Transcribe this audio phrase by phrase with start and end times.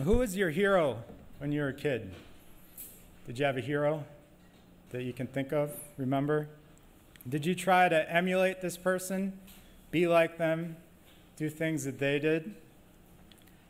[0.00, 1.04] Who was your hero
[1.38, 2.14] when you were a kid?
[3.26, 4.04] Did you have a hero
[4.90, 5.70] that you can think of?
[5.98, 6.48] Remember?
[7.28, 9.38] Did you try to emulate this person,
[9.90, 10.76] be like them,
[11.36, 12.54] do things that they did?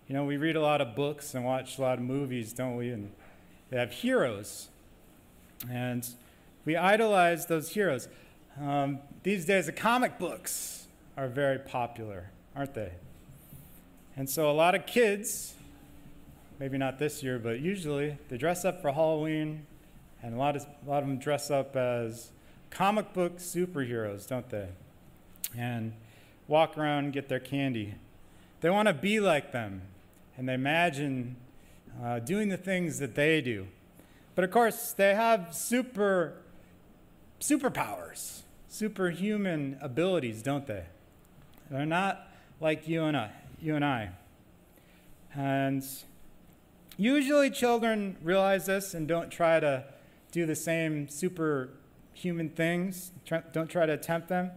[0.06, 2.76] You know, we read a lot of books and watch a lot of movies, don't
[2.76, 2.90] we?
[2.90, 3.10] And
[3.70, 4.68] they have heroes.
[5.68, 6.08] And
[6.64, 8.06] we idolize those heroes.
[8.60, 10.86] Um, these days, the comic books
[11.16, 12.92] are very popular, aren't they?
[14.16, 15.54] And so a lot of kids
[16.62, 19.66] maybe not this year, but usually they dress up for Halloween,
[20.22, 22.30] and a lot of, a lot of them dress up as
[22.70, 24.68] comic book superheroes, don't they?
[25.58, 25.92] And
[26.46, 27.96] walk around and get their candy.
[28.60, 29.82] They want to be like them,
[30.36, 31.34] and they imagine
[32.00, 33.66] uh, doing the things that they do.
[34.36, 36.34] But of course, they have super
[37.40, 40.84] superpowers, superhuman abilities, don't they?
[41.72, 42.28] They're not
[42.60, 43.32] like you and I.
[43.60, 44.10] You and I.
[45.34, 45.84] And
[46.96, 49.84] Usually, children realize this and don't try to
[50.30, 53.12] do the same superhuman things,
[53.52, 54.50] don't try to attempt them.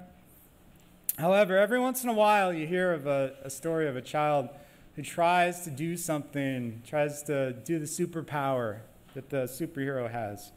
[1.18, 4.50] However, every once in a while, you hear of a, a story of a child
[4.96, 8.80] who tries to do something, tries to do the superpower
[9.14, 10.52] that the superhero has.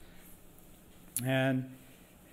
[1.24, 1.70] And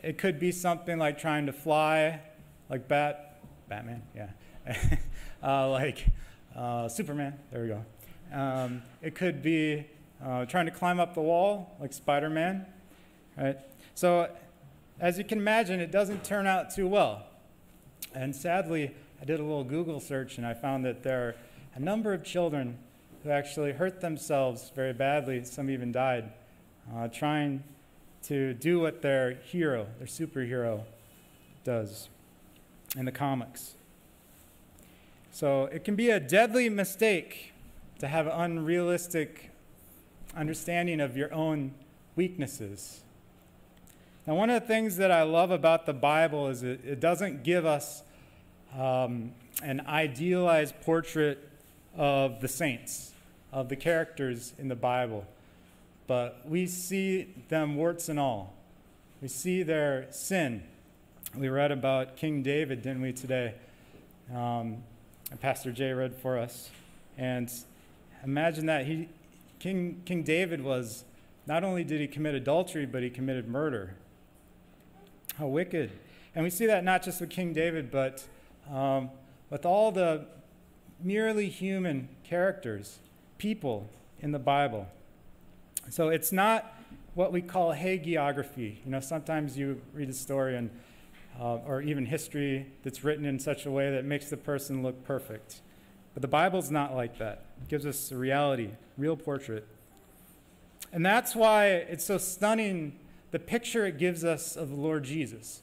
[0.01, 2.21] it could be something like trying to fly,
[2.69, 4.29] like Bat, Batman, yeah,
[5.43, 6.05] uh, like
[6.55, 7.37] uh, Superman.
[7.51, 7.85] There we go.
[8.35, 9.85] Um, it could be
[10.21, 12.65] uh, trying to climb up the wall like Spider Man.
[13.37, 13.57] Right?
[13.95, 14.29] So,
[14.99, 17.23] as you can imagine, it doesn't turn out too well.
[18.13, 21.35] And sadly, I did a little Google search and I found that there are
[21.75, 22.77] a number of children
[23.23, 26.31] who actually hurt themselves very badly, some even died,
[26.93, 27.63] uh, trying
[28.23, 30.83] to do what their hero, their superhero,
[31.63, 32.09] does
[32.97, 33.75] in the comics.
[35.31, 37.53] So it can be a deadly mistake
[37.99, 39.51] to have an unrealistic
[40.35, 41.73] understanding of your own
[42.15, 43.01] weaknesses.
[44.27, 47.43] Now, one of the things that I love about the Bible is it, it doesn't
[47.43, 48.03] give us
[48.77, 49.33] um,
[49.63, 51.47] an idealized portrait
[51.95, 53.13] of the saints,
[53.53, 55.25] of the characters in the Bible,
[56.07, 58.53] but we see them warts and all.
[59.21, 60.63] We see their sin.
[61.35, 63.55] We read about King David, didn't we, today?
[64.33, 64.83] Um,
[65.39, 66.69] Pastor Jay read for us.
[67.17, 67.51] And
[68.25, 68.85] imagine that.
[68.85, 69.07] He,
[69.59, 71.05] King, King David was,
[71.45, 73.95] not only did he commit adultery, but he committed murder.
[75.37, 75.91] How wicked.
[76.33, 78.25] And we see that not just with King David, but
[78.71, 79.09] um,
[79.49, 80.25] with all the
[81.01, 82.99] merely human characters,
[83.37, 83.87] people
[84.19, 84.87] in the Bible.
[85.89, 86.73] So it's not
[87.13, 88.77] what we call hagiography.
[88.83, 90.69] You know, sometimes you read a story and,
[91.39, 95.03] uh, or even history that's written in such a way that makes the person look
[95.05, 95.61] perfect.
[96.15, 97.43] But the Bible's not like that.
[97.61, 99.67] It gives us a reality, real portrait.
[100.93, 102.97] And that's why it's so stunning
[103.31, 105.61] the picture it gives us of the Lord Jesus.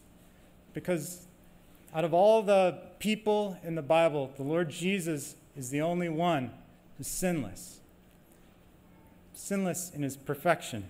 [0.74, 1.26] Because
[1.94, 6.50] out of all the people in the Bible, the Lord Jesus is the only one
[6.98, 7.80] who's sinless.
[9.32, 10.84] Sinless in his perfection.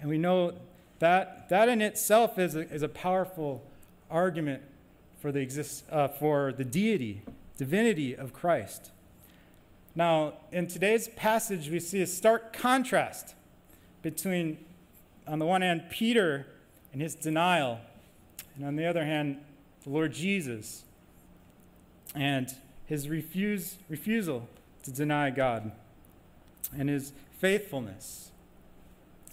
[0.00, 0.54] And we know
[0.98, 3.62] that that in itself is a, is a powerful
[4.10, 4.62] argument
[5.20, 7.22] for the, exist, uh, for the deity
[7.56, 8.90] divinity of Christ.
[9.94, 13.34] Now, in today's passage, we see a stark contrast
[14.02, 14.58] between,
[15.26, 16.46] on the one hand, Peter
[16.92, 17.80] and his denial,
[18.54, 19.38] and on the other hand,
[19.84, 20.84] the Lord Jesus
[22.14, 22.54] and
[22.86, 24.48] his refuse, refusal
[24.82, 25.72] to deny God
[26.76, 28.30] and his faithfulness.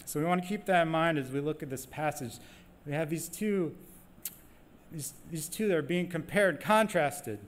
[0.06, 2.34] So we want to keep that in mind as we look at this passage.
[2.86, 3.76] We have these two,
[4.92, 7.40] these, these two that are being compared, contrasted.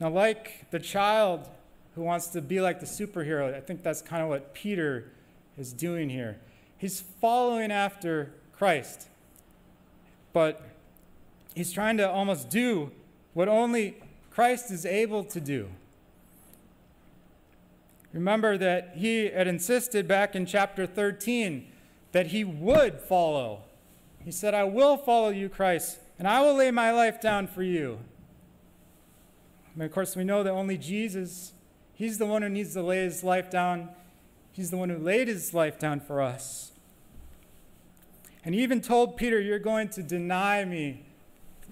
[0.00, 1.48] Now, like the child
[1.94, 5.12] who wants to be like the superhero, I think that's kind of what Peter
[5.56, 6.38] is doing here.
[6.76, 9.08] He's following after Christ,
[10.32, 10.62] but
[11.54, 12.90] he's trying to almost do
[13.32, 13.96] what only
[14.30, 15.68] Christ is able to do.
[18.12, 21.66] Remember that he had insisted back in chapter 13
[22.12, 23.62] that he would follow.
[24.24, 27.62] He said, I will follow you, Christ, and I will lay my life down for
[27.62, 27.98] you.
[29.76, 31.52] Mean, of course, we know that only Jesus,
[31.94, 33.88] He's the one who needs to lay His life down.
[34.52, 36.72] He's the one who laid His life down for us.
[38.44, 41.06] And He even told Peter, You're going to deny me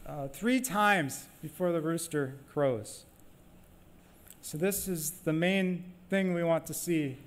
[0.06, 3.04] uh, three times before the rooster crows.
[4.40, 7.18] So, this is the main thing we want to see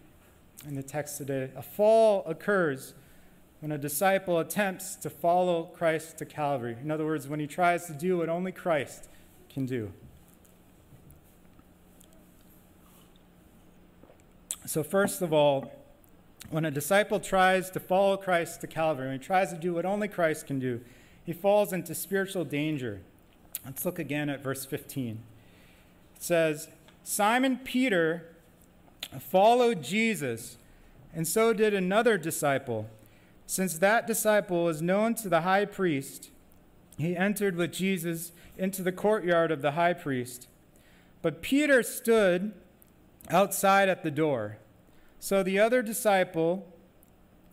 [0.67, 1.51] in the text today.
[1.55, 2.93] A fall occurs
[3.61, 6.75] when a disciple attempts to follow Christ to Calvary.
[6.81, 9.07] In other words, when he tries to do what only Christ
[9.49, 9.93] can do.
[14.65, 15.71] So, first of all,
[16.49, 19.85] when a disciple tries to follow Christ to Calvary, when he tries to do what
[19.85, 20.81] only Christ can do,
[21.23, 23.01] he falls into spiritual danger.
[23.63, 25.19] Let's look again at verse 15.
[26.15, 26.69] It says,
[27.03, 28.25] Simon Peter
[29.19, 30.57] followed Jesus,
[31.13, 32.89] and so did another disciple.
[33.45, 36.31] Since that disciple was known to the high priest,
[36.97, 40.47] he entered with Jesus into the courtyard of the high priest.
[41.21, 42.53] But Peter stood
[43.29, 44.57] outside at the door.
[45.19, 46.71] So the other disciple,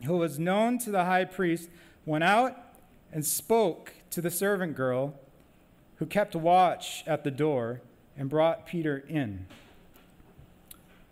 [0.04, 1.70] who was known to the high priest,
[2.04, 2.56] went out
[3.12, 5.14] and spoke to the servant girl
[5.96, 7.80] who kept watch at the door
[8.16, 9.46] and brought Peter in.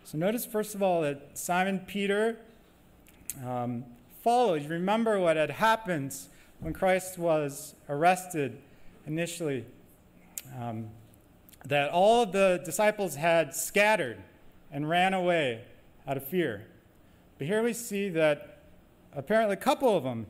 [0.04, 2.36] So notice, first of all, that Simon Peter
[3.46, 3.84] um,
[4.22, 4.66] follows.
[4.66, 6.14] Remember what had happened
[6.58, 8.58] when Christ was arrested
[9.06, 9.64] initially.
[10.60, 10.88] Um,
[11.66, 14.16] that all of the disciples had scattered
[14.72, 15.62] and ran away
[16.06, 16.66] out of fear.
[17.38, 18.62] But here we see that
[19.14, 20.26] apparently a couple of them,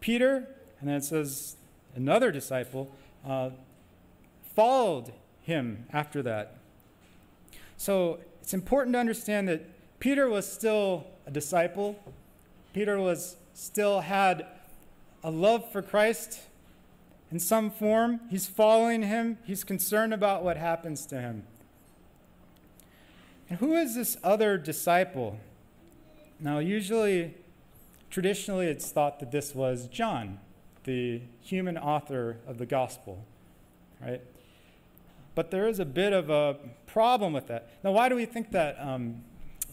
[0.00, 0.48] Peter,
[0.80, 1.56] and then it says
[1.94, 2.90] another disciple,
[3.26, 3.50] uh,
[4.54, 5.12] followed
[5.42, 6.56] him after that.
[7.76, 9.62] So it's important to understand that
[10.00, 11.98] Peter was still a disciple.
[12.72, 14.46] Peter was still had
[15.22, 16.40] a love for Christ
[17.30, 18.20] in some form.
[18.30, 19.38] He's following him.
[19.44, 21.44] He's concerned about what happens to him.
[23.48, 25.38] And who is this other disciple?
[26.40, 27.34] Now, usually,
[28.10, 30.40] traditionally, it's thought that this was John,
[30.84, 33.24] the human author of the gospel,
[34.00, 34.20] right?
[35.34, 36.56] But there is a bit of a
[36.86, 37.70] problem with that.
[37.82, 38.76] Now, why do we think that?
[38.80, 39.24] Um,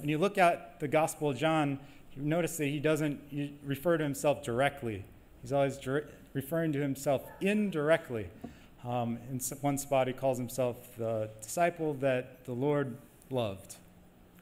[0.02, 1.80] when you look at the Gospel of John,
[2.16, 3.20] you notice that he doesn't
[3.64, 5.06] refer to himself directly.
[5.44, 5.80] He's always
[6.34, 8.30] referring to himself indirectly.
[8.84, 12.98] Um, in one spot, he calls himself the disciple that the Lord
[13.32, 13.76] loved.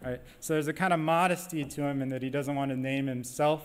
[0.03, 0.21] Right?
[0.39, 3.07] So there's a kind of modesty to him in that he doesn't want to name
[3.07, 3.61] himself.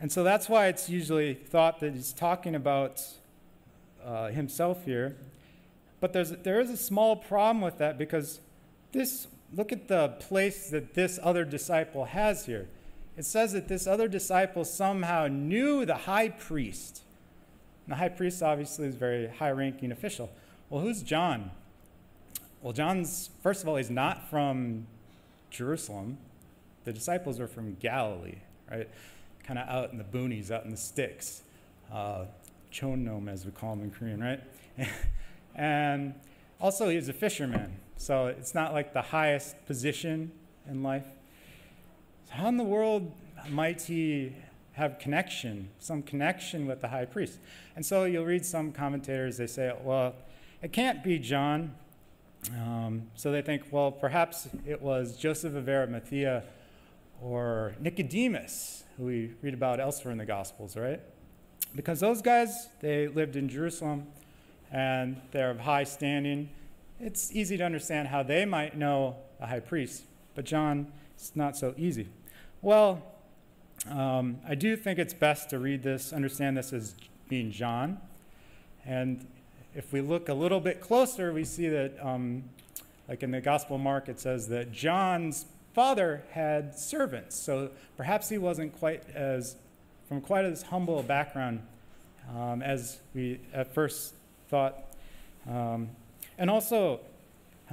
[0.00, 3.02] And so that's why it's usually thought that he's talking about
[4.04, 5.16] uh, himself here.
[6.00, 8.40] But there's, there is a small problem with that because
[8.90, 12.66] this, look at the place that this other disciple has here.
[13.16, 17.02] It says that this other disciple somehow knew the high priest.
[17.86, 20.30] And the high priest obviously is a very high ranking official.
[20.70, 21.50] Well, who's John?
[22.62, 24.86] Well, John's, first of all, he's not from
[25.50, 26.18] Jerusalem.
[26.84, 28.38] The disciples are from Galilee,
[28.70, 28.88] right?
[29.42, 31.42] Kind of out in the boonies, out in the sticks.
[31.92, 32.26] Uh,
[32.72, 34.40] Chonnom, as we call them in Korean, right?
[35.54, 36.14] And
[36.60, 40.32] also, he was a fisherman, so it's not like the highest position
[40.66, 41.04] in life.
[42.28, 43.12] So how in the world
[43.50, 44.34] might he
[44.72, 47.38] have connection, some connection with the high priest?
[47.76, 50.14] And so you'll read some commentators, they say, well,
[50.62, 51.74] it can't be John.
[52.50, 56.42] Um, so they think, well, perhaps it was Joseph of Arimathea
[57.20, 61.00] or Nicodemus, who we read about elsewhere in the Gospels, right?
[61.74, 64.08] Because those guys, they lived in Jerusalem
[64.72, 66.50] and they're of high standing.
[66.98, 70.04] It's easy to understand how they might know a high priest,
[70.34, 72.08] but John, it's not so easy.
[72.60, 73.02] Well,
[73.88, 76.94] um, I do think it's best to read this, understand this as
[77.28, 78.00] being John.
[78.84, 79.26] And
[79.74, 82.44] if we look a little bit closer, we see that, um,
[83.08, 87.36] like in the Gospel Mark, it says that John's father had servants.
[87.36, 89.56] So perhaps he wasn't quite as,
[90.08, 91.62] from quite as humble a background
[92.36, 94.14] um, as we at first
[94.48, 94.78] thought.
[95.48, 95.88] Um,
[96.38, 97.00] and also,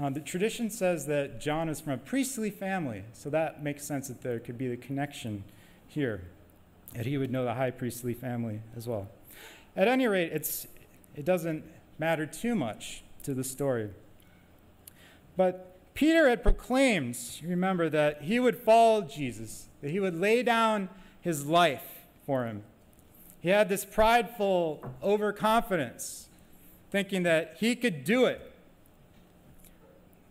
[0.02, 4.08] uh, the tradition says that John is from a priestly family, so that makes sense
[4.08, 5.44] that there could be the connection
[5.88, 6.22] here,
[6.94, 9.10] that he would know the high priestly family as well.
[9.76, 10.68] At any rate, it's,
[11.16, 11.64] it doesn't
[12.00, 13.90] matter too much to the story.
[15.38, 20.90] But Peter had proclaimed, remember, that he would follow Jesus, that he would lay down
[21.22, 22.64] his life for him.
[23.42, 26.28] He had this prideful overconfidence
[26.90, 28.52] thinking that he could do it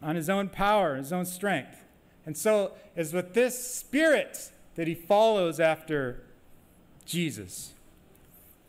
[0.03, 1.85] on his own power, his own strength.
[2.27, 6.23] And so it's with this spirit that he follows after
[7.05, 7.75] Jesus.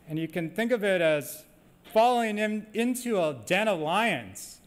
[0.07, 1.43] And you can think of it as
[1.93, 4.59] following him into a den of lions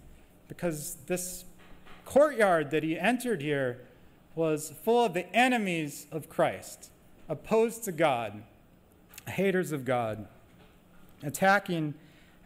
[0.49, 1.45] because this
[2.05, 3.81] courtyard that he entered here
[4.35, 6.91] was full of the enemies of Christ,
[7.29, 8.43] opposed to God,
[9.29, 10.27] haters of God,
[11.23, 11.95] attacking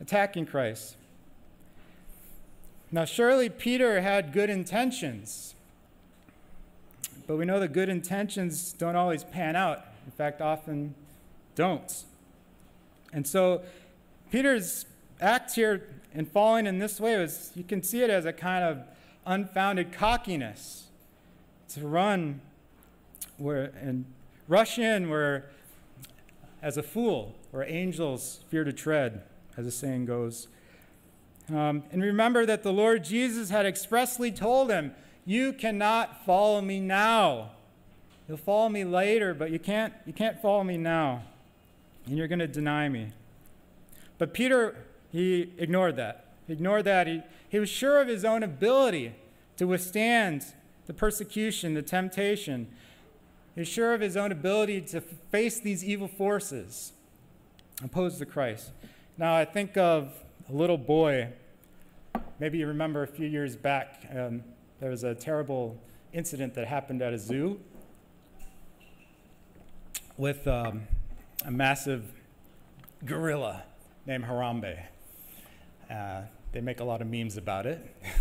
[0.00, 0.96] attacking Christ.
[2.92, 5.54] Now, surely Peter had good intentions,
[7.26, 9.84] but we know that good intentions don't always pan out.
[10.04, 10.94] In fact, often
[11.54, 12.04] don't.
[13.12, 13.62] And so,
[14.30, 14.86] Peter's
[15.20, 18.64] act here in falling in this way was, you can see it as a kind
[18.64, 18.82] of
[19.24, 20.84] unfounded cockiness.
[21.68, 22.40] to run
[23.38, 24.04] where and
[24.48, 25.50] rush in where
[26.62, 29.22] as a fool, where angels fear to tread,
[29.56, 30.48] as the saying goes.
[31.48, 34.92] Um, and remember that the Lord Jesus had expressly told him,
[35.24, 37.50] You cannot follow me now.
[38.26, 41.22] You'll follow me later, but you can't, you can't follow me now.
[42.06, 43.12] And you're going to deny me.
[44.18, 44.76] But Peter,
[45.12, 46.34] he ignored that.
[46.46, 47.06] He ignored that.
[47.06, 49.14] He, he was sure of his own ability
[49.56, 50.44] to withstand
[50.86, 52.68] the persecution, the temptation.
[53.54, 56.92] He was sure of his own ability to face these evil forces
[57.82, 58.70] opposed to Christ.
[59.18, 60.12] Now, I think of
[60.48, 61.32] a little boy.
[62.38, 64.42] Maybe you remember a few years back, um,
[64.80, 65.80] there was a terrible
[66.12, 67.60] incident that happened at a zoo
[70.16, 70.82] with um,
[71.44, 72.04] a massive
[73.04, 73.64] gorilla
[74.06, 74.78] named Harambe.
[75.90, 76.22] Uh,
[76.52, 77.80] they make a lot of memes about it.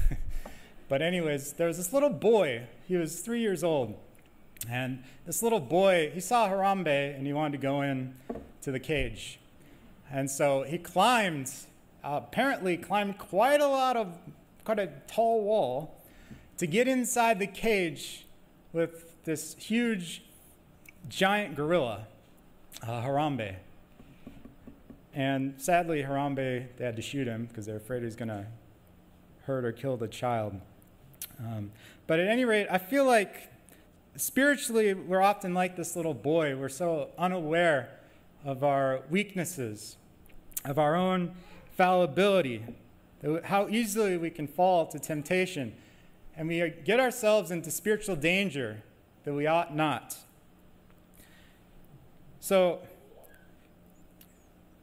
[0.90, 2.64] but, anyways, there was this little boy.
[2.88, 3.96] He was three years old.
[4.70, 8.16] And this little boy, he saw Harambe and he wanted to go in
[8.62, 9.40] to the cage.
[10.12, 11.52] And so he climbed,
[12.04, 14.18] uh, apparently climbed quite a lot of,
[14.64, 16.02] quite a tall wall
[16.58, 18.26] to get inside the cage
[18.74, 20.24] with this huge,
[21.10, 22.08] giant gorilla,
[22.82, 23.56] uh, Harambe.
[25.16, 28.46] And sadly, Harambe, they had to shoot him because they're afraid he's going to
[29.44, 30.60] hurt or kill the child.
[31.40, 31.72] Um,
[32.06, 33.50] but at any rate, I feel like
[34.18, 36.58] spiritually, we're often like this little boy.
[36.58, 37.98] We're so unaware
[38.44, 39.96] of our weaknesses,
[40.66, 41.34] of our own
[41.72, 42.66] fallibility,
[43.46, 45.74] how easily we can fall to temptation.
[46.36, 48.84] And we get ourselves into spiritual danger
[49.24, 50.18] that we ought not.
[52.42, 52.82] So,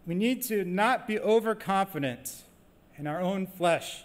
[0.06, 2.42] we need to not be overconfident
[2.96, 4.04] in our own flesh.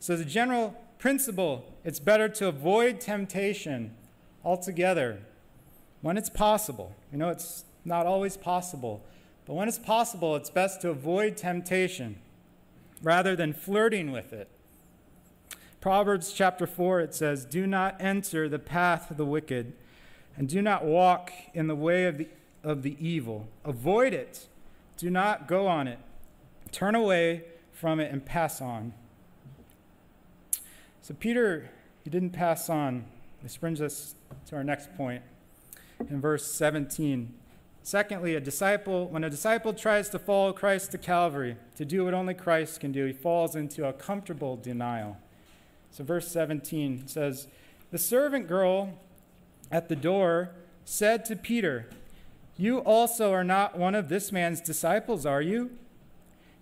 [0.00, 3.94] So, a general principle, it's better to avoid temptation
[4.44, 5.20] altogether
[6.02, 6.94] when it's possible.
[7.12, 9.02] You know, it's not always possible,
[9.46, 12.16] but when it's possible, it's best to avoid temptation
[13.02, 14.48] rather than flirting with it.
[15.80, 19.74] Proverbs chapter 4, it says, Do not enter the path of the wicked,
[20.36, 22.28] and do not walk in the way of the,
[22.62, 23.48] of the evil.
[23.64, 24.46] Avoid it
[24.96, 25.98] do not go on it.
[26.72, 28.92] Turn away from it and pass on.
[31.02, 31.70] So, Peter,
[32.02, 33.04] he didn't pass on.
[33.42, 34.14] This brings us
[34.46, 35.22] to our next point
[36.08, 37.34] in verse 17.
[37.82, 42.14] Secondly, a disciple, when a disciple tries to follow Christ to Calvary, to do what
[42.14, 45.18] only Christ can do, he falls into a comfortable denial.
[45.90, 47.48] So, verse 17 says,
[47.90, 48.98] The servant girl
[49.70, 50.52] at the door
[50.84, 51.88] said to Peter,
[52.56, 55.70] you also are not one of this man's disciples, are you?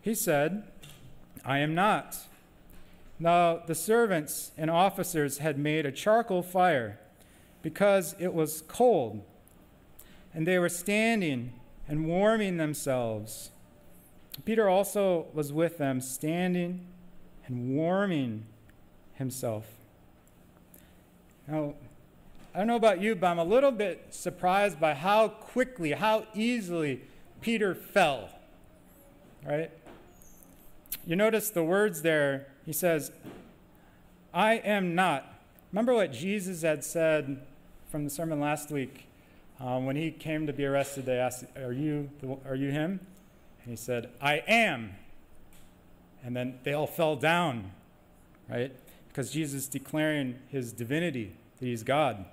[0.01, 0.65] He said,
[1.45, 2.19] I am not.
[3.19, 6.99] Now the servants and officers had made a charcoal fire
[7.63, 9.23] because it was cold,
[10.35, 11.53] and they were standing
[11.87, 13.51] and warming themselves.
[14.45, 16.87] Peter also was with them, standing
[17.47, 18.47] and warming
[19.15, 19.67] himself.
[21.47, 21.75] Now,
[22.55, 26.27] I don't know about you, but I'm a little bit surprised by how quickly, how
[26.35, 27.01] easily
[27.41, 28.29] Peter fell.
[29.45, 29.71] Right?
[31.07, 32.47] You notice the words there.
[32.67, 33.11] He says,
[34.35, 35.27] I am not.
[35.73, 37.41] Remember what Jesus had said
[37.91, 39.07] from the sermon last week?
[39.59, 43.01] Um, when he came to be arrested, they asked, Are you, the, are you him?
[43.63, 44.95] And he said, I am.
[46.25, 47.71] And then they all fell down,
[48.49, 48.73] right?
[49.09, 52.25] Because Jesus is declaring his divinity, that he's God.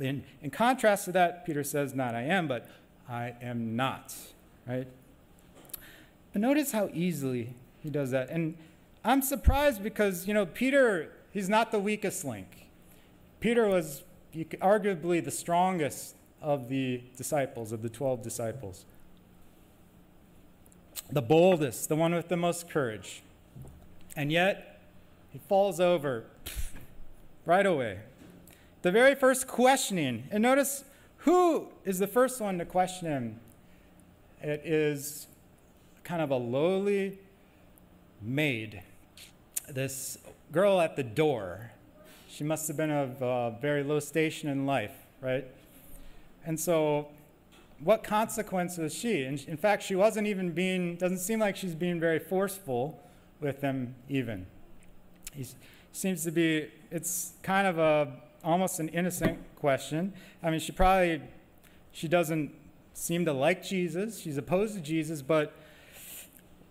[0.00, 2.68] In, in contrast to that, Peter says, Not I am, but
[3.08, 4.14] I am not,
[4.66, 4.86] right?
[6.32, 8.30] But notice how easily he does that.
[8.30, 8.56] And
[9.04, 12.66] I'm surprised because, you know, Peter, he's not the weakest link.
[13.40, 14.02] Peter was
[14.34, 18.84] arguably the strongest of the disciples, of the 12 disciples.
[21.10, 23.22] The boldest, the one with the most courage.
[24.16, 24.80] And yet,
[25.32, 26.24] he falls over
[27.44, 27.98] right away
[28.84, 30.24] the very first questioning.
[30.30, 30.84] And notice
[31.18, 33.40] who is the first one to question him?
[34.42, 35.26] It is
[36.04, 37.18] kind of a lowly
[38.20, 38.82] maid,
[39.70, 40.18] this
[40.52, 41.70] girl at the door.
[42.28, 45.46] She must have been of very low station in life, right?
[46.44, 47.08] And so,
[47.82, 49.22] what consequence was she?
[49.22, 53.00] And in fact, she wasn't even being, doesn't seem like she's being very forceful
[53.40, 54.44] with him, even.
[55.32, 55.46] He
[55.92, 58.12] seems to be, it's kind of a
[58.44, 60.12] almost an innocent question.
[60.42, 61.22] I mean, she probably
[61.92, 62.52] she doesn't
[62.92, 64.20] seem to like Jesus.
[64.20, 65.54] She's opposed to Jesus, but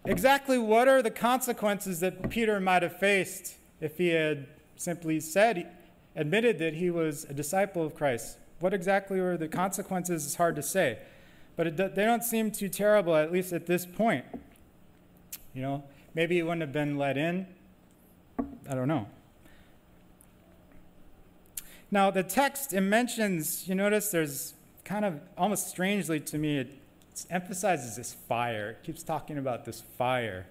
[0.06, 5.70] exactly what are the consequences that Peter might have faced if he had simply said
[6.15, 8.38] admitted that he was a disciple of Christ.
[8.60, 11.00] What exactly were the consequences is hard to say,
[11.56, 14.25] but it, they don't seem too terrible, at least at this point.
[15.53, 17.48] You know, maybe he wouldn't have been let in.
[18.70, 19.08] I don't know.
[21.94, 26.72] Now, the text it mentions, you notice there's kind of almost strangely to me, it
[27.30, 28.72] emphasizes this fire.
[28.72, 30.48] It keeps talking about this fire.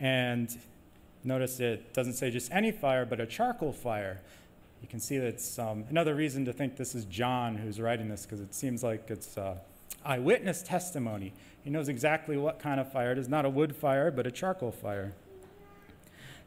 [0.00, 0.48] And
[1.22, 4.22] notice it doesn't say just any fire, but a charcoal fire.
[4.80, 8.24] You can see that's um, another reason to think this is John who's writing this,
[8.24, 9.56] because it seems like it's uh,
[10.02, 11.34] eyewitness testimony.
[11.62, 14.30] He knows exactly what kind of fire it is not a wood fire, but a
[14.30, 15.12] charcoal fire.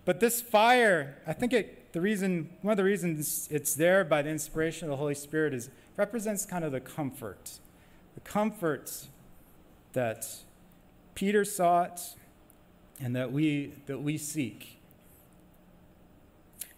[0.05, 4.21] But this fire, I think it, the reason, one of the reasons it's there by
[4.21, 7.59] the inspiration of the Holy Spirit is represents kind of the comfort,
[8.15, 9.05] the comfort
[9.93, 10.27] that
[11.13, 12.15] Peter sought
[12.99, 14.79] and that we, that we seek.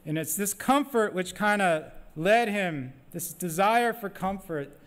[0.05, 4.77] And it's this comfort which kind of led him, this desire for comfort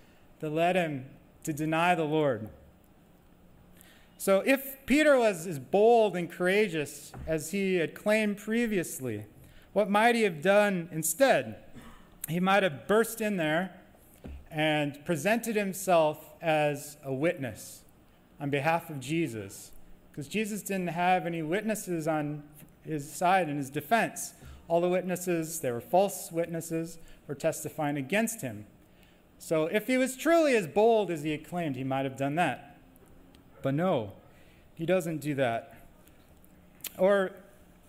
[0.41, 1.07] that led him
[1.45, 2.49] to deny the Lord.
[4.19, 9.27] So if Peter was as bold and courageous as he had claimed previously,
[9.73, 11.57] what might he have done instead?
[12.29, 13.77] He might have burst in there
[14.51, 17.83] and presented himself as a witness
[18.41, 19.71] on behalf of Jesus.
[20.11, 22.43] Because Jesus didn't have any witnesses on
[22.85, 24.33] his side in his defense.
[24.67, 28.67] All the witnesses, they were false witnesses, were testifying against him.
[29.39, 32.37] So if he was truly as bold as he had claimed, he might have done
[32.37, 32.76] that.
[33.63, 34.13] But no,
[34.75, 35.75] he doesn't do that.
[36.99, 37.33] Or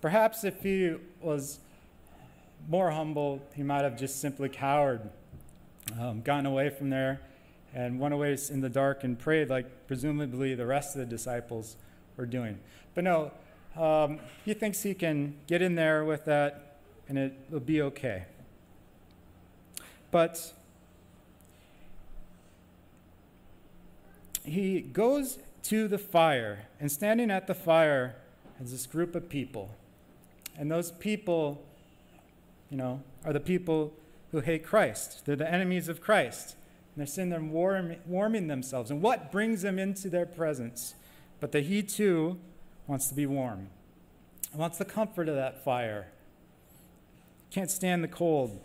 [0.01, 1.59] perhaps if he was
[2.67, 5.09] more humble, he might have just simply cowered,
[6.00, 7.21] um, gotten away from there,
[7.74, 11.75] and went away in the dark and prayed like presumably the rest of the disciples
[12.15, 12.59] were doing.
[12.95, 13.31] But no,
[13.75, 18.25] um, he thinks he can get in there with that and it will be okay.
[20.12, 20.53] But
[24.44, 25.37] he goes
[25.68, 28.16] to the fire, and standing at the fire
[28.62, 29.75] is this group of people.
[30.58, 31.66] And those people,
[32.70, 33.94] you know, are the people
[34.32, 35.25] who hate Christ.
[35.25, 36.56] They're the enemies of Christ.
[36.96, 38.90] And they're sitting there warm, warming themselves.
[38.90, 40.96] And what brings them into their presence?
[41.42, 42.40] But that he too
[42.88, 43.68] wants to be warm.
[44.51, 46.08] He wants the comfort of that fire.
[47.51, 48.64] Can't stand the cold.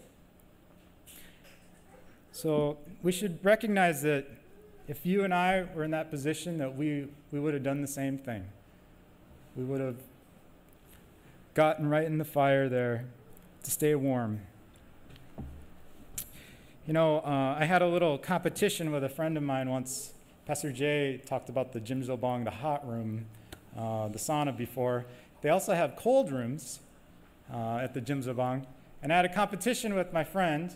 [2.31, 4.27] So we should recognize that
[4.89, 7.89] if you and I were in that position, that we, we would have done the
[7.89, 8.45] same thing.
[9.57, 9.97] We would have
[11.55, 13.05] gotten right in the fire there
[13.63, 14.41] to stay warm.
[16.87, 20.15] You know, uh, I had a little competition with a friend of mine once.
[20.47, 23.27] Pastor Jay talked about the Jimjilbang, the hot room,
[23.79, 25.07] uh, the sauna before.
[25.43, 26.81] They also have cold rooms
[27.53, 28.67] uh, at the Jimjilbang.
[29.03, 30.75] And I had a competition with my friend,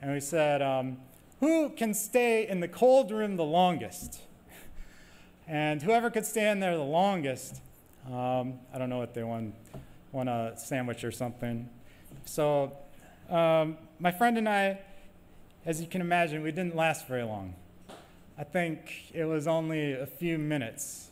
[0.00, 0.96] and we said, um,
[1.40, 4.20] who can stay in the cold room the longest?
[5.46, 7.60] And whoever could stay in there the longest,
[8.06, 9.54] um, I don't know what they want,
[10.12, 11.68] want a sandwich or something.
[12.24, 12.76] So
[13.30, 14.78] um, my friend and I
[15.68, 17.54] as you can imagine, we didn't last very long.
[18.38, 21.10] I think it was only a few minutes.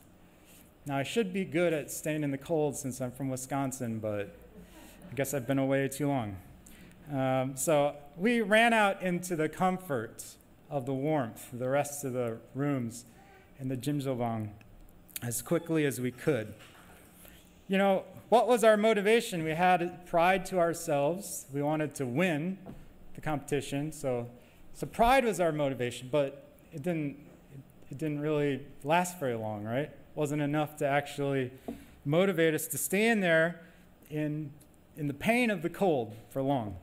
[0.86, 4.34] Now, I should be good at staying in the cold since I'm from Wisconsin, but
[5.10, 6.36] I guess I've been away too long.
[7.12, 10.24] Um, so we ran out into the comfort
[10.70, 13.04] of the warmth, the rest of the rooms
[13.58, 14.50] in the Jimjilbang
[15.22, 16.54] as quickly as we could.
[17.68, 19.44] You know, what was our motivation?
[19.44, 21.46] We had pride to ourselves.
[21.52, 22.58] We wanted to win
[23.14, 24.28] the competition, so
[24.76, 27.16] so pride was our motivation, but it didn't,
[27.90, 29.84] it didn't really last very long, right?
[29.84, 31.50] It wasn't enough to actually
[32.04, 33.62] motivate us to stand there
[34.10, 34.52] in,
[34.98, 36.76] in the pain of the cold for long.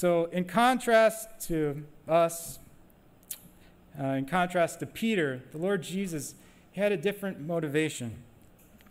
[0.00, 2.60] So, in contrast to us,
[4.00, 6.36] uh, in contrast to Peter, the Lord Jesus,
[6.70, 8.14] he had a different motivation.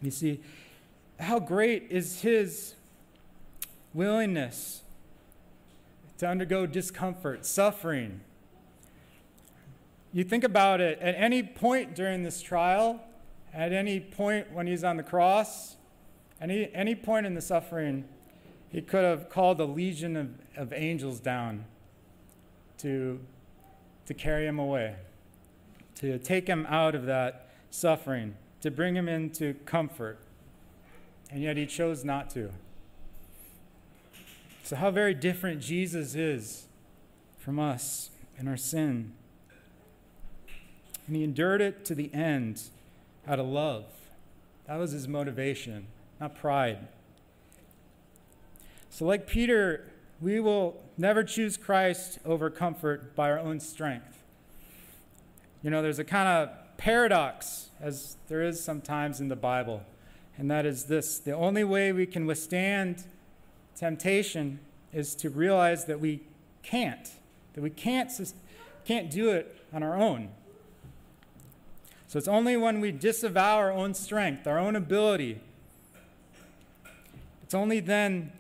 [0.01, 0.41] You see,
[1.17, 2.75] how great is his
[3.93, 4.81] willingness
[6.17, 8.19] to undergo discomfort, suffering.
[10.11, 13.01] You think about it at any point during this trial,
[13.53, 15.77] at any point when he's on the cross,
[16.41, 18.03] any, any point in the suffering,
[18.71, 21.65] he could have called a legion of, of angels down
[22.79, 23.19] to,
[24.05, 24.95] to carry him away,
[25.95, 30.19] to take him out of that suffering, to bring him into comfort.
[31.31, 32.51] And yet he chose not to.
[34.63, 36.67] So, how very different Jesus is
[37.37, 39.13] from us in our sin.
[41.05, 42.63] And he endured it to the end
[43.25, 43.85] out of love.
[44.67, 45.87] That was his motivation.
[46.19, 46.87] not pride.
[48.97, 49.83] So, like Peter,
[50.19, 54.23] we will never choose Christ over comfort by our own strength.
[55.61, 59.83] You know, there's a kind of paradox, as there is sometimes in the Bible,
[60.35, 63.03] and that is this the only way we can withstand
[63.75, 66.21] temptation is to realize that we
[66.63, 67.11] can't,
[67.53, 68.11] that we can't,
[68.83, 70.29] can't do it on our own.
[72.07, 75.39] So it's only when we disavow our own strength, our own ability,
[77.43, 78.31] it's only then,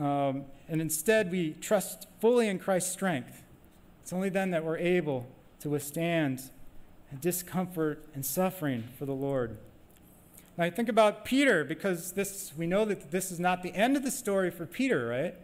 [0.00, 3.42] um, and instead we trust fully in Christ's strength.
[4.02, 5.26] It's only then that we're able
[5.60, 6.42] to withstand
[7.20, 9.58] discomfort and suffering for the Lord.
[10.56, 13.96] Now, I think about Peter because this, we know that this is not the end
[13.96, 15.34] of the story for Peter, right?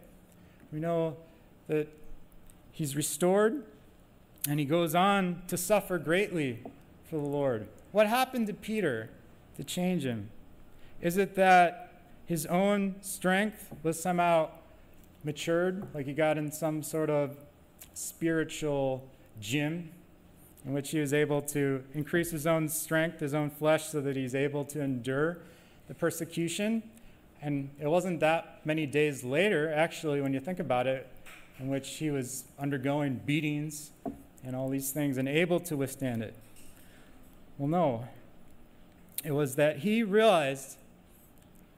[0.71, 1.17] We know
[1.67, 1.87] that
[2.71, 3.63] he's restored
[4.47, 6.59] and he goes on to suffer greatly
[7.09, 7.67] for the Lord.
[7.91, 9.09] What happened to Peter
[9.57, 10.29] to change him?
[11.01, 11.88] Is it that
[12.29, 14.51] his own strength was somehow
[15.23, 17.35] matured, like he got in some sort of
[17.95, 19.03] spiritual
[19.41, 19.89] gym
[20.63, 24.15] in which he was able to increase his own strength, his own flesh, so that
[24.15, 25.39] he's able to endure
[25.87, 26.83] the persecution.
[27.41, 31.07] And it wasn't that many days later, actually, when you think about it,
[31.57, 33.89] in which he was undergoing beatings
[34.43, 36.35] and all these things and able to withstand it.
[37.57, 38.07] Well, no.
[39.23, 40.77] It was that he realized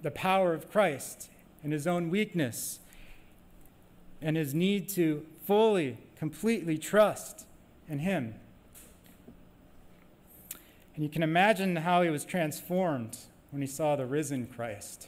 [0.02, 1.30] the power of Christ
[1.64, 2.80] in his own weakness
[4.22, 7.46] and his need to fully, completely trust
[7.88, 8.36] in him.
[10.96, 13.18] And you can imagine how he was transformed
[13.50, 15.08] when he saw the risen Christ.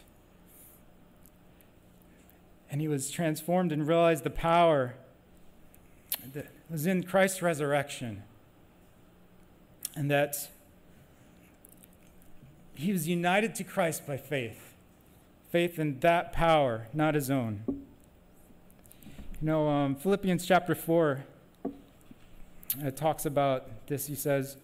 [2.71, 4.95] And he was transformed and realized the power
[6.33, 8.23] that was in Christ's resurrection.
[9.95, 10.49] And that
[12.73, 14.72] he was united to Christ by faith.
[15.53, 17.61] Faith in that power, not his own.
[17.67, 17.77] You
[19.39, 21.23] know, um, Philippians chapter 4
[22.79, 24.07] it talks about this.
[24.07, 24.57] He says,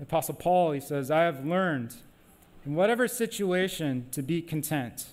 [0.00, 1.96] Apostle Paul, he says, I have learned
[2.64, 5.06] in whatever situation to be content.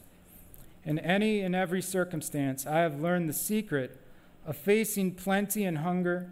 [0.85, 3.99] In any and every circumstance, I have learned the secret
[4.45, 6.29] of facing plenty and hunger,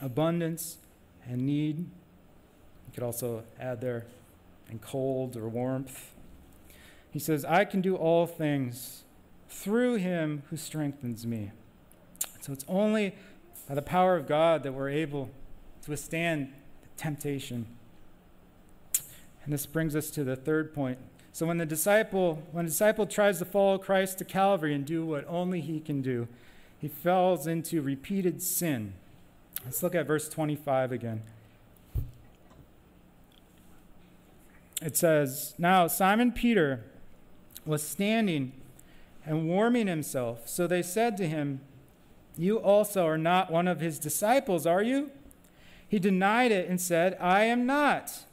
[0.00, 0.76] abundance
[1.28, 1.78] and need.
[1.78, 4.06] You could also add there,
[4.70, 6.12] and cold or warmth.
[7.16, 9.04] He says, I can do all things
[9.48, 11.50] through him who strengthens me.
[12.42, 13.14] So it's only
[13.66, 15.30] by the power of God that we're able
[15.84, 16.52] to withstand
[16.98, 17.68] temptation.
[19.42, 20.98] And this brings us to the third point.
[21.32, 25.06] So when the disciple, when a disciple tries to follow Christ to Calvary and do
[25.06, 26.28] what only he can do,
[26.78, 28.92] he falls into repeated sin.
[29.64, 31.22] Let's look at verse 25 again.
[34.82, 36.84] It says, Now Simon Peter
[37.66, 38.52] was standing
[39.26, 40.48] and warming himself.
[40.48, 41.60] So they said to him,
[42.38, 45.10] You also are not one of his disciples, are you?
[45.88, 48.24] He denied it and said, I am not.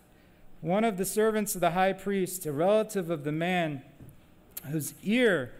[0.61, 3.81] One of the servants of the high priest, a relative of the man
[4.71, 5.51] whose ear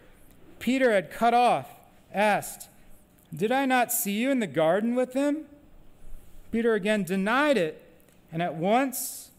[0.60, 1.70] Peter had cut off,
[2.14, 2.70] asked,
[3.36, 5.46] Did I not see you in the garden with him?
[6.52, 7.82] Peter again denied it,
[8.32, 9.32] and at once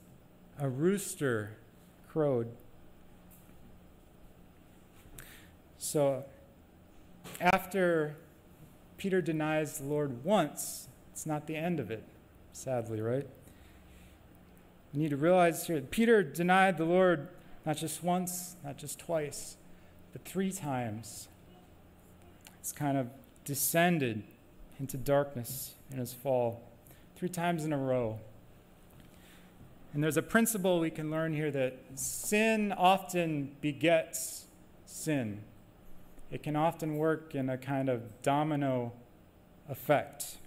[0.59, 1.53] a rooster
[2.09, 2.49] crowed.
[5.85, 6.25] So,
[7.43, 8.17] after
[8.97, 12.03] Peter denies the Lord once, it's not the end of it
[12.55, 13.29] sadly, right?
[14.95, 17.29] You need to realize here Peter denied the Lord
[17.67, 19.57] not just once, not just twice,
[20.15, 21.29] but three times.
[22.61, 23.09] He's kind of
[23.45, 24.23] descended
[24.81, 26.63] into darkness in his fall,
[27.15, 28.19] three times in a row.
[29.93, 34.47] And there's a principle we can learn here that sin often begets
[34.87, 35.43] sin.
[36.31, 38.93] It can often work in a kind of domino
[39.69, 40.39] effect.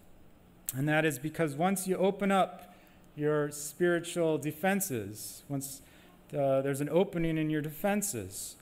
[0.76, 2.76] And that is because once you open up
[3.16, 5.82] your spiritual defenses, once
[6.34, 8.56] uh, there's an opening in your defenses,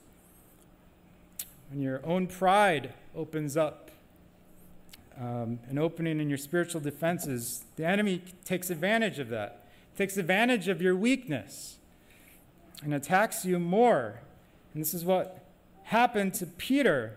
[1.70, 3.92] when your own pride opens up,
[5.20, 9.66] um, an opening in your spiritual defenses, the enemy takes advantage of that,
[9.98, 11.78] takes advantage of your weakness,
[12.84, 14.20] and attacks you more.
[14.74, 15.45] And this is what
[15.86, 17.14] happened to Peter.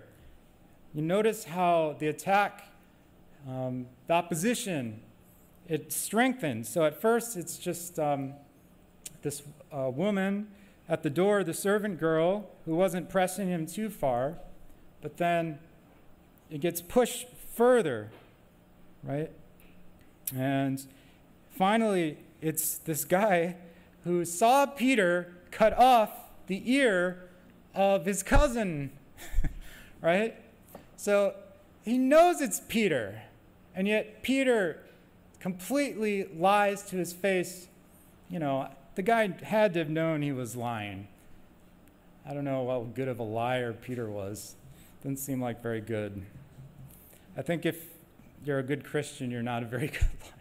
[0.94, 2.68] You notice how the attack
[3.46, 5.00] um, the opposition,
[5.68, 6.68] it strengthens.
[6.68, 8.34] So at first, it's just um,
[9.22, 10.48] this uh, woman
[10.88, 14.38] at the door, the servant girl, who wasn't pressing him too far,
[15.00, 15.58] but then
[16.50, 18.10] it gets pushed further,
[19.02, 19.30] right?
[20.34, 20.82] And
[21.50, 23.56] finally, it's this guy
[24.04, 26.10] who saw Peter cut off
[26.46, 27.27] the ear
[27.74, 28.90] of his cousin,
[30.02, 30.34] right?
[30.96, 31.34] So
[31.84, 33.22] he knows it's Peter,
[33.74, 34.82] and yet Peter
[35.40, 37.68] completely lies to his face.
[38.28, 41.08] You know, the guy had to have known he was lying.
[42.28, 44.54] I don't know how good of a liar Peter was.
[45.02, 46.20] Didn't seem like very good.
[47.36, 47.86] I think if
[48.44, 50.32] you're a good Christian, you're not a very good liar.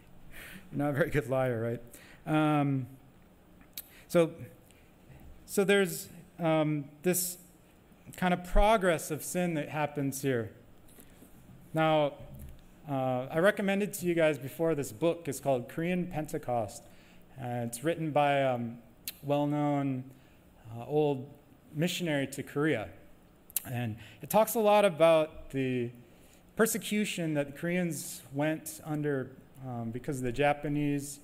[0.72, 1.78] Not a very good liar,
[2.26, 2.60] right?
[2.60, 2.86] Um,
[4.08, 4.32] so,
[5.46, 7.38] so there's um, this
[8.16, 10.50] kind of progress of sin that happens here.
[11.74, 12.14] Now,
[12.88, 16.82] uh, I recommended to you guys before this book is called Korean Pentecost.
[17.40, 18.78] Uh, it's written by a um,
[19.22, 20.04] well known
[20.76, 21.28] uh, old
[21.74, 22.88] missionary to Korea.
[23.70, 25.90] And it talks a lot about the
[26.56, 29.30] persecution that the Koreans went under
[29.66, 31.20] um, because of the Japanese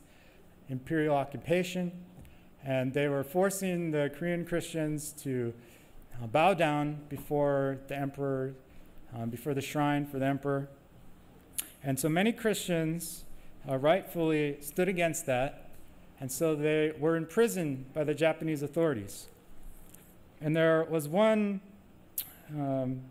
[0.69, 1.93] imperial occupation.
[2.65, 5.53] And they were forcing the Korean Christians to
[6.23, 8.55] uh, bow down before the emperor,
[9.15, 10.69] um, before the shrine for the emperor.
[11.83, 13.25] And so many Christians
[13.69, 15.71] uh, rightfully stood against that.
[16.21, 19.27] And so they were imprisoned by the Japanese authorities.
[20.41, 21.61] And there was one,
[22.51, 23.03] um,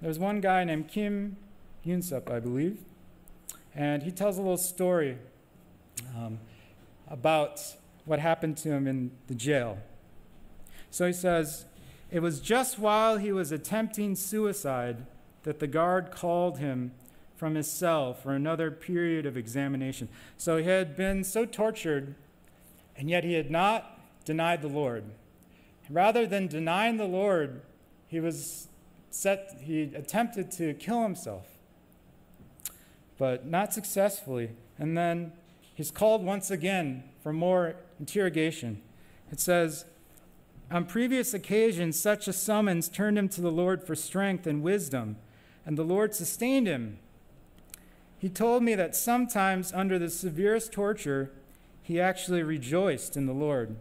[0.00, 1.36] there was one guy named Kim
[1.86, 2.78] Yunsuk, I believe,
[3.74, 5.16] and he tells a little story
[6.16, 6.38] um,
[7.08, 7.62] about
[8.04, 9.78] what happened to him in the jail.
[10.90, 11.66] So he says,
[12.10, 15.06] It was just while he was attempting suicide
[15.42, 16.92] that the guard called him
[17.36, 20.08] from his cell for another period of examination.
[20.36, 22.14] So he had been so tortured,
[22.96, 25.04] and yet he had not denied the Lord.
[25.88, 27.62] Rather than denying the Lord,
[28.06, 28.68] he was
[29.10, 31.46] set, he attempted to kill himself
[33.20, 34.48] but not successfully.
[34.78, 35.32] And then
[35.74, 38.82] he's called once again for more interrogation.
[39.30, 39.84] It says,
[40.70, 45.16] On previous occasions, such a summons turned him to the Lord for strength and wisdom,
[45.64, 46.98] and the Lord sustained him.
[48.18, 51.30] He told me that sometimes, under the severest torture,
[51.82, 53.76] he actually rejoiced in the Lord.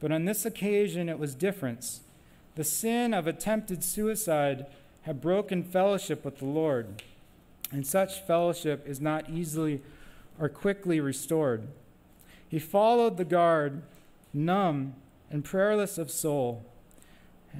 [0.00, 2.00] But on this occasion, it was different.
[2.54, 4.66] The sin of attempted suicide
[5.02, 7.02] had broken fellowship with the Lord
[7.72, 9.80] and such fellowship is not easily
[10.38, 11.68] or quickly restored.
[12.50, 13.82] He followed the guard,
[14.34, 14.96] numb
[15.30, 16.64] and prayerless of soul.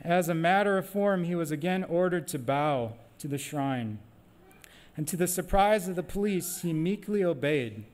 [0.02, 4.00] As a matter of form, he was again ordered to bow to the shrine.
[4.96, 7.84] And to the surprise of the police, he meekly obeyed.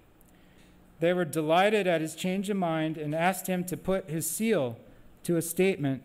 [1.00, 4.78] They were delighted at his change of mind and asked him to put his seal
[5.24, 6.02] to a statement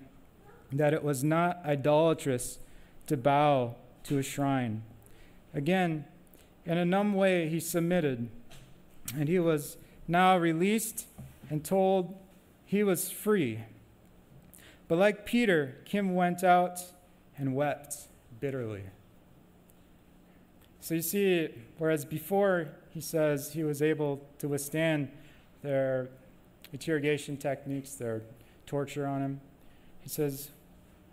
[0.73, 2.59] that it was not idolatrous
[3.07, 4.83] to bow to a shrine.
[5.53, 6.03] Again,
[6.65, 8.27] in a numb way, he submitted,
[9.15, 11.05] and he was now released
[11.49, 12.17] and told
[12.65, 13.59] he was free.
[14.87, 16.79] But like Peter, Kim went out
[17.37, 17.95] and wept
[18.39, 18.83] bitterly.
[20.79, 25.09] So you see, whereas before he says he was able to withstand
[25.61, 26.09] their
[26.73, 28.21] interrogation techniques, their
[28.65, 29.41] torture on him,
[30.01, 30.49] he says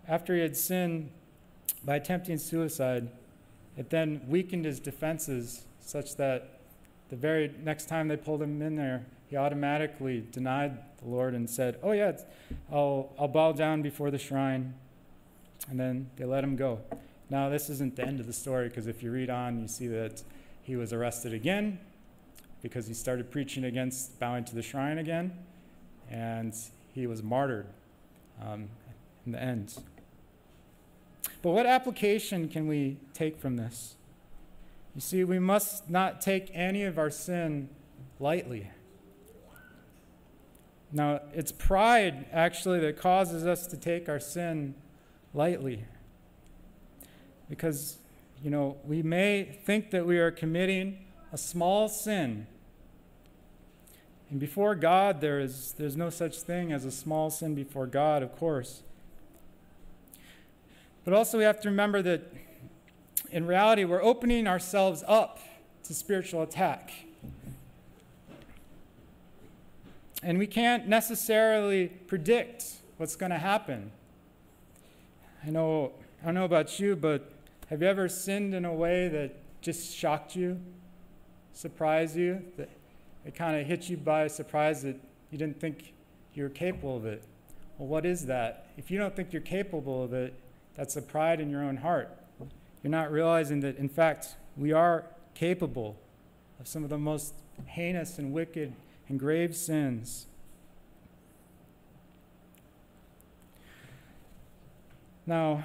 [0.07, 1.11] after he had sinned
[1.85, 3.09] by attempting suicide,
[3.77, 6.58] it then weakened his defenses such that
[7.09, 11.49] the very next time they pulled him in there, he automatically denied the Lord and
[11.49, 12.13] said, Oh, yeah,
[12.71, 14.73] I'll, I'll bow down before the shrine.
[15.69, 16.79] And then they let him go.
[17.29, 19.87] Now, this isn't the end of the story because if you read on, you see
[19.87, 20.23] that
[20.63, 21.79] he was arrested again
[22.61, 25.31] because he started preaching against bowing to the shrine again,
[26.09, 26.53] and
[26.93, 27.67] he was martyred
[28.43, 28.67] um,
[29.25, 29.77] in the end.
[31.41, 33.95] But what application can we take from this?
[34.95, 37.69] You see, we must not take any of our sin
[38.19, 38.69] lightly.
[40.91, 44.73] Now, it's pride actually that causes us to take our sin
[45.33, 45.85] lightly.
[47.49, 47.97] Because,
[48.43, 50.97] you know, we may think that we are committing
[51.31, 52.47] a small sin.
[54.31, 58.23] And before God, there is, there's no such thing as a small sin before God,
[58.23, 58.81] of course.
[61.05, 62.31] But also, we have to remember that
[63.31, 65.39] in reality, we're opening ourselves up
[65.83, 66.91] to spiritual attack.
[70.21, 72.65] And we can't necessarily predict
[72.97, 73.91] what's going to happen.
[75.45, 77.31] I know, I don't know about you, but
[77.69, 80.59] have you ever sinned in a way that just shocked you,
[81.53, 82.69] surprised you, that
[83.25, 84.99] it kind of hit you by surprise that
[85.31, 85.93] you didn't think
[86.33, 87.23] you were capable of it?
[87.77, 88.67] Well, what is that?
[88.75, 90.33] If you don't think you're capable of it,
[90.75, 92.18] that's a pride in your own heart.
[92.83, 95.97] You're not realizing that, in fact, we are capable
[96.59, 97.33] of some of the most
[97.65, 98.73] heinous and wicked
[99.07, 100.27] and grave sins.
[105.25, 105.63] Now,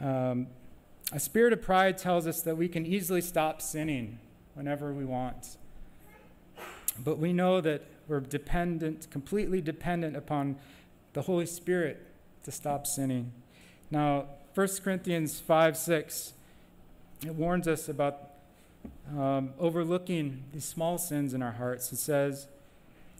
[0.00, 0.48] um,
[1.12, 4.18] a spirit of pride tells us that we can easily stop sinning
[4.54, 5.56] whenever we want.
[7.02, 10.56] But we know that we're dependent, completely dependent upon
[11.12, 12.06] the Holy Spirit
[12.42, 13.32] to stop sinning.
[13.90, 14.26] Now,
[14.58, 16.32] 1 Corinthians 5 6,
[17.24, 18.30] it warns us about
[19.16, 21.92] um, overlooking these small sins in our hearts.
[21.92, 22.48] It says,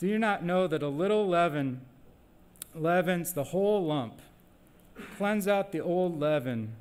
[0.00, 1.82] Do you not know that a little leaven
[2.74, 4.20] leavens the whole lump?
[5.16, 6.74] Cleanse out the old leaven,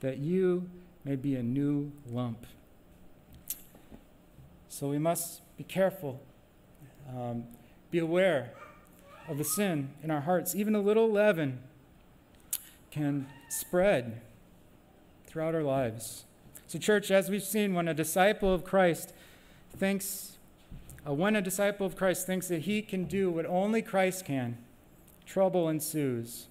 [0.00, 0.68] that you
[1.02, 2.44] may be a new lump.
[4.68, 6.20] So we must be careful,
[7.08, 7.44] um,
[7.90, 8.52] be aware
[9.26, 10.54] of the sin in our hearts.
[10.54, 11.60] Even a little leaven
[12.90, 14.20] can spread
[15.26, 16.24] throughout our lives.
[16.66, 19.12] So, church, as we've seen, when a disciple of Christ
[19.76, 20.38] thinks,
[21.06, 24.58] uh, when a disciple of Christ thinks that he can do what only Christ can,
[25.24, 26.46] trouble ensues.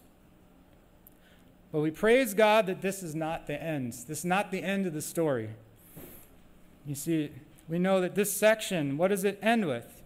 [1.72, 3.94] But we praise God that this is not the end.
[3.94, 5.50] This is not the end of the story.
[6.86, 7.32] You see,
[7.68, 10.02] we know that this section, what does it end with?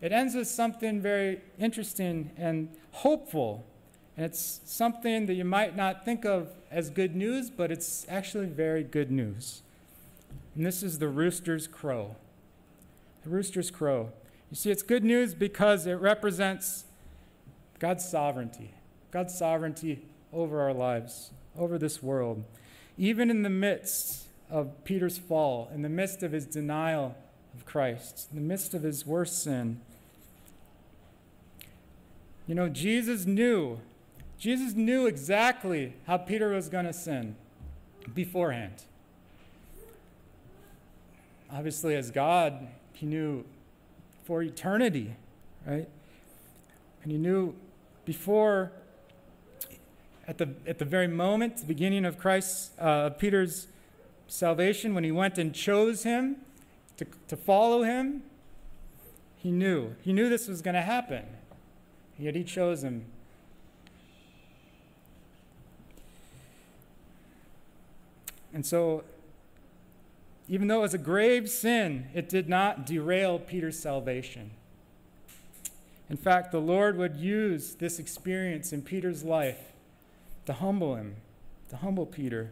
[0.00, 3.64] It ends with something very interesting and hopeful.
[4.16, 8.46] And it's something that you might not think of as good news, but it's actually
[8.46, 9.62] very good news.
[10.54, 12.16] And this is the rooster's crow.
[13.24, 14.10] The rooster's crow.
[14.50, 16.84] You see, it's good news because it represents
[17.78, 18.72] God's sovereignty,
[19.10, 22.44] God's sovereignty over our lives, over this world.
[22.98, 27.16] Even in the midst of Peter's fall, in the midst of his denial
[27.54, 29.80] of Christ, in the midst of his worst sin,
[32.46, 33.78] you know, Jesus knew
[34.42, 37.36] Jesus knew exactly how Peter was going to sin
[38.12, 38.82] beforehand.
[41.48, 43.44] Obviously, as God, he knew
[44.24, 45.14] for eternity,
[45.64, 45.88] right?
[47.04, 47.54] And he knew
[48.04, 48.72] before,
[50.26, 53.68] at the, at the very moment, the beginning of Christ's, uh, Peter's
[54.26, 56.38] salvation, when he went and chose him
[56.96, 58.24] to, to follow him,
[59.36, 59.94] he knew.
[60.02, 61.26] He knew this was going to happen.
[62.18, 63.06] Yet he chose him
[68.52, 69.04] And so,
[70.48, 74.50] even though it was a grave sin, it did not derail Peter's salvation.
[76.10, 79.72] In fact, the Lord would use this experience in Peter's life
[80.44, 81.16] to humble him,
[81.70, 82.50] to humble Peter.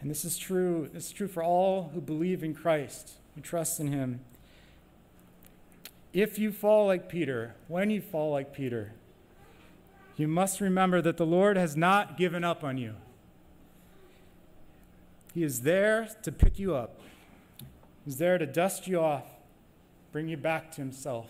[0.00, 0.90] And this is true.
[0.92, 4.20] This is true for all who believe in Christ, who trust in him.
[6.12, 8.92] If you fall like Peter, when you fall like Peter,
[10.16, 12.94] you must remember that the Lord has not given up on you.
[15.36, 16.98] He is there to pick you up,
[18.06, 19.26] He's there to dust you off,
[20.10, 21.28] bring you back to Himself.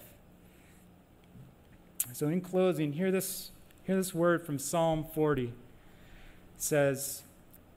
[2.13, 3.51] So, in closing, hear this,
[3.83, 5.47] hear this word from Psalm 40.
[5.47, 5.53] It
[6.57, 7.23] says,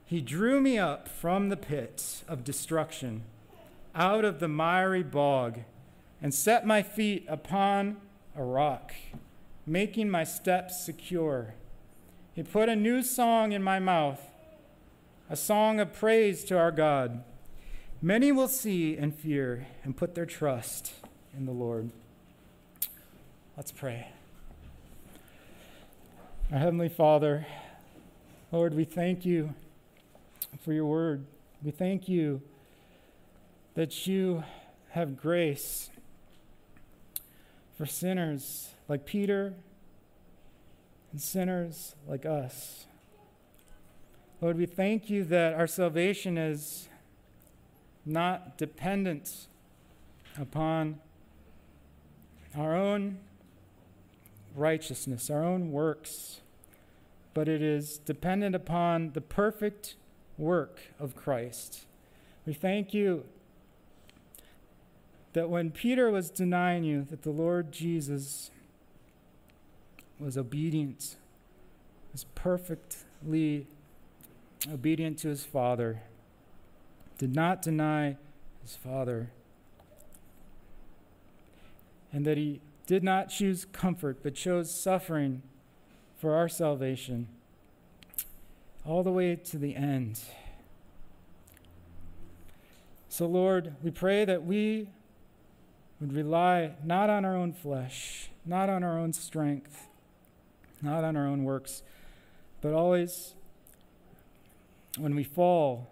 [0.06, 3.24] He drew me up from the pit of destruction,
[3.92, 5.58] out of the miry bog,
[6.22, 7.96] and set my feet upon
[8.36, 8.92] a rock,
[9.66, 11.54] making my steps secure.
[12.32, 14.30] He put a new song in my mouth
[15.32, 17.22] a song of praise to our God.
[18.02, 20.92] Many will see and fear and put their trust
[21.36, 21.90] in the Lord.
[23.56, 24.08] Let's pray.
[26.50, 27.46] Our Heavenly Father,
[28.50, 29.54] Lord, we thank you
[30.64, 31.24] for your word.
[31.62, 32.42] We thank you
[33.74, 34.42] that you
[34.90, 35.90] have grace
[37.78, 39.54] for sinners like Peter
[41.12, 42.86] and sinners like us.
[44.42, 46.88] Lord, we thank you that our salvation is
[48.06, 49.48] not dependent
[50.38, 50.98] upon
[52.56, 53.18] our own
[54.56, 56.40] righteousness, our own works,
[57.34, 59.96] but it is dependent upon the perfect
[60.38, 61.84] work of Christ.
[62.46, 63.26] We thank you
[65.34, 68.50] that when Peter was denying you, that the Lord Jesus
[70.18, 71.16] was obedient,
[72.12, 73.66] was perfectly
[74.68, 76.02] obedient to his father,
[77.18, 78.16] did not deny
[78.62, 79.30] his father,
[82.12, 85.42] and that he did not choose comfort but chose suffering
[86.18, 87.28] for our salvation
[88.84, 90.20] all the way to the end.
[93.08, 94.88] So, Lord, we pray that we
[96.00, 99.88] would rely not on our own flesh, not on our own strength,
[100.80, 101.82] not on our own works,
[102.60, 103.34] but always
[105.00, 105.90] when we fall,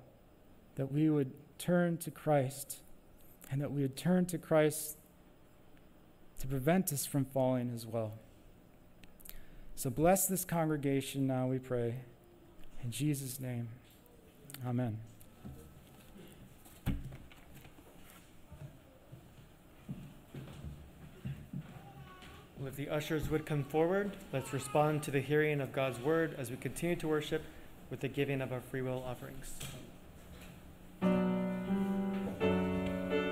[0.77, 2.79] that we would turn to Christ
[3.51, 4.97] and that we would turn to Christ
[6.41, 8.13] to prevent us from falling as well.
[9.75, 11.97] So bless this congregation now, we pray.
[12.83, 13.69] In Jesus' name,
[14.67, 14.99] amen.
[22.59, 26.35] Well, if the ushers would come forward, let's respond to the hearing of God's word
[26.37, 27.43] as we continue to worship
[27.91, 29.55] with the giving of our free will offerings.